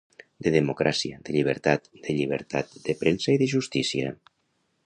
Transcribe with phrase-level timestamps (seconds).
[0.45, 4.19] De democràcia, de llibertat, de llibertat de premsa i de justícia.